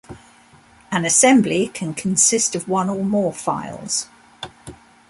[0.89, 4.07] An assembly can consist of one or more files.